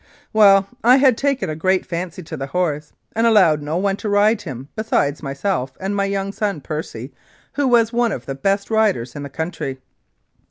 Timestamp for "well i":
0.33-0.95